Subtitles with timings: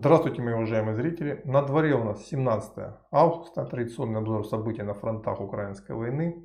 [0.00, 1.42] Здравствуйте, мои уважаемые зрители.
[1.44, 2.70] На дворе у нас 17
[3.10, 6.44] августа, традиционный обзор событий на фронтах украинской войны.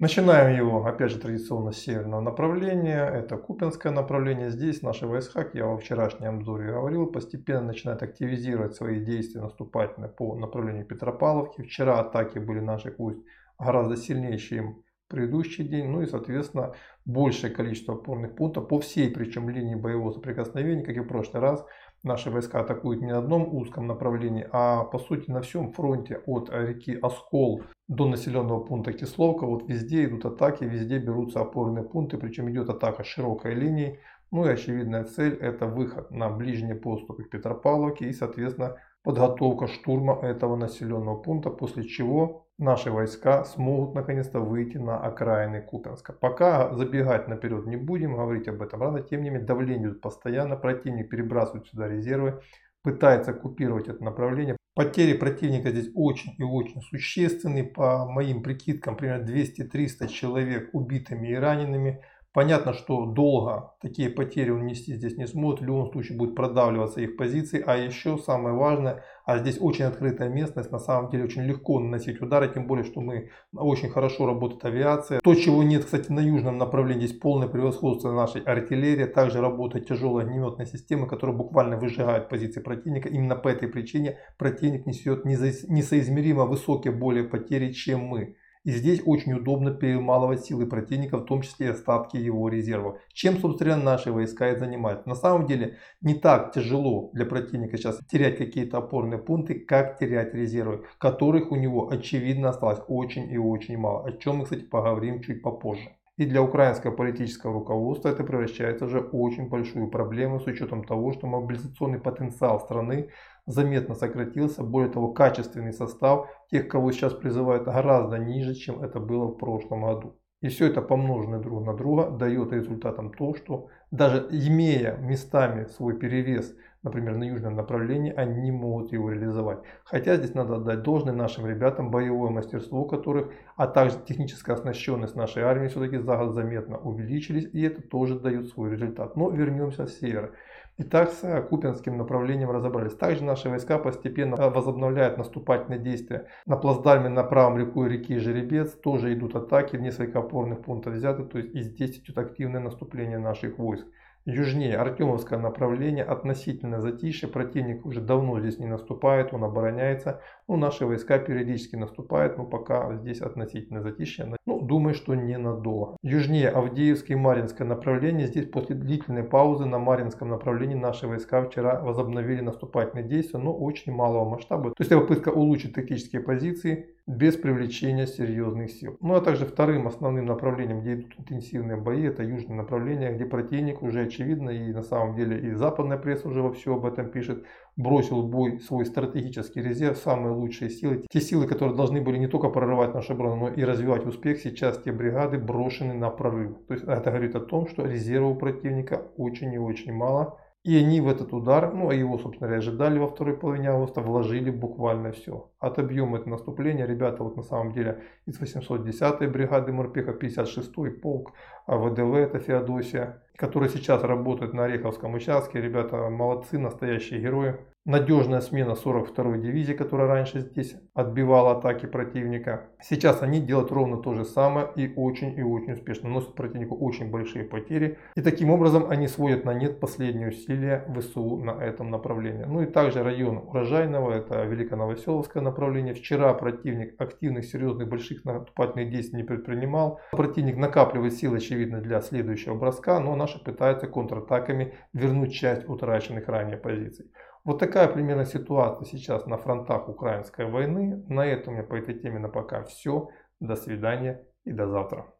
[0.00, 3.06] Начинаем его, опять же, традиционно с северного направления.
[3.06, 4.50] Это Купинское направление.
[4.50, 10.10] Здесь наши войска, как я во вчерашнем обзоре говорил, постепенно начинают активизировать свои действия наступательные
[10.10, 11.62] по направлению Петропавловки.
[11.62, 13.20] Вчера атаки были наших войск
[13.60, 14.82] гораздо сильнее, чем
[15.12, 15.88] предыдущий день.
[15.88, 16.74] Ну и, соответственно,
[17.04, 21.64] большее количество опорных пунктов по всей, причем линии боевого соприкосновения, как и в прошлый раз,
[22.02, 26.50] наши войска атакуют не на одном узком направлении, а по сути на всем фронте от
[26.50, 29.46] реки Оскол до населенного пункта Кисловка.
[29.46, 34.00] Вот везде идут атаки, везде берутся опорные пункты, причем идет атака широкой линией.
[34.30, 40.18] Ну и очевидная цель это выход на ближние поступы к Петропавловке и соответственно подготовка штурма
[40.22, 46.12] этого населенного пункта, после чего наши войска смогут наконец-то выйти на окраины Купенска.
[46.12, 50.56] Пока забегать наперед не будем, говорить об этом рано, тем не менее давление идет постоянно,
[50.56, 52.40] противник перебрасывает сюда резервы,
[52.82, 54.56] пытается оккупировать это направление.
[54.74, 61.34] Потери противника здесь очень и очень существенные, по моим прикидкам примерно 200-300 человек убитыми и
[61.34, 62.02] ранеными.
[62.32, 67.02] Понятно, что долго такие потери он нести здесь не сможет, в любом случае будет продавливаться
[67.02, 67.62] их позиции.
[67.66, 72.22] А еще самое важное, а здесь очень открытая местность, на самом деле очень легко наносить
[72.22, 75.20] удары, тем более, что мы очень хорошо работает авиация.
[75.20, 79.04] То, чего нет, кстати, на южном направлении, здесь полное превосходство нашей артиллерии.
[79.04, 83.10] Также работает тяжелая огнеметная система, которая буквально выжигает позиции противника.
[83.10, 88.36] Именно по этой причине противник несет несоизмеримо высокие более потери, чем мы.
[88.64, 92.98] И здесь очень удобно перемалывать силы противника, в том числе и остатки его резервов.
[93.12, 95.08] Чем, собственно, наши войска и занимаются.
[95.08, 100.32] На самом деле, не так тяжело для противника сейчас терять какие-то опорные пункты, как терять
[100.34, 104.06] резервы, которых у него, очевидно, осталось очень и очень мало.
[104.06, 105.90] О чем мы, кстати, поговорим чуть попозже.
[106.18, 111.12] И для украинского политического руководства это превращается уже в очень большую проблему с учетом того,
[111.12, 113.08] что мобилизационный потенциал страны
[113.46, 114.62] заметно сократился.
[114.62, 119.84] Более того, качественный состав тех, кого сейчас призывают, гораздо ниже, чем это было в прошлом
[119.84, 120.18] году.
[120.42, 125.96] И все это помноженное друг на друга дает результатом то, что даже имея местами свой
[125.96, 129.58] перевес, например, на южном направлении, они не могут его реализовать.
[129.84, 135.42] Хотя здесь надо отдать должное нашим ребятам, боевое мастерство которых, а также техническая оснащенность нашей
[135.44, 139.16] армии все-таки за год заметно увеличились, и это тоже дает свой результат.
[139.16, 140.32] Но вернемся с севера.
[140.78, 142.94] Итак, с Купинским направлением разобрались.
[142.94, 146.28] Также наши войска постепенно возобновляют наступательные действия.
[146.46, 151.38] На плацдарме на правом реку реки Жеребец тоже идут атаки, несколько опорных пунктов взяты, то
[151.38, 153.86] есть и здесь идет активное наступление наших войск.
[154.24, 157.28] Южнее Артемовское направление относительно затишье.
[157.28, 160.20] Противник уже давно здесь не наступает, он обороняется.
[160.46, 164.32] Ну, наши войска периодически наступают, но пока здесь относительно затишье.
[164.46, 165.96] Ну, думаю, что ненадолго.
[166.02, 168.28] Южнее Авдеевское и Маринское направление.
[168.28, 173.92] Здесь после длительной паузы на Маринском направлении наши войска вчера возобновили наступательные действия, но очень
[173.92, 174.70] малого масштаба.
[174.70, 178.96] То есть это попытка улучшить тактические позиции без привлечения серьезных сил.
[179.00, 183.82] Ну а также вторым основным направлением, где идут интенсивные бои, это южное направление, где противник
[183.82, 187.44] уже очевидно и на самом деле и западная пресса уже во все об этом пишет,
[187.76, 191.04] бросил в бой свой стратегический резерв, самые лучшие силы.
[191.10, 194.78] Те силы, которые должны были не только прорывать нашу оборону, но и развивать успех, сейчас
[194.78, 196.56] те бригады брошены на прорыв.
[196.68, 200.38] То есть это говорит о том, что резервов у противника очень и очень мало.
[200.64, 204.00] И они в этот удар, ну а его, собственно говоря, ожидали во второй половине августа,
[204.00, 205.50] вложили буквально все.
[205.58, 206.86] Отобьем это наступление.
[206.86, 211.32] Ребята вот на самом деле из 810-й бригады морпеха, 56-й полк
[211.66, 215.60] а ВДВ, это Феодосия, который сейчас работает на Ореховском участке.
[215.60, 217.56] Ребята молодцы, настоящие герои.
[217.84, 222.68] Надежная смена 42-й дивизии, которая раньше здесь отбивала атаки противника.
[222.80, 226.08] Сейчас они делают ровно то же самое и очень и очень успешно.
[226.08, 227.98] Носят противнику очень большие потери.
[228.14, 232.44] И таким образом они сводят на нет последние усилия ВСУ на этом направлении.
[232.44, 235.94] Ну и также район Урожайного, это Великоновоселовское направление.
[235.94, 239.98] Вчера противник активных, серьезных, больших наступательных действий не предпринимал.
[240.12, 246.58] Противник накапливает силы, очевидно, для следующего броска, но наши пытаются контратаками вернуть часть утраченных ранее
[246.58, 247.10] позиций.
[247.44, 251.04] Вот такая примерно ситуация сейчас на фронтах украинской войны.
[251.08, 253.08] На этом у меня по этой теме на пока все.
[253.40, 255.12] До свидания и до завтра.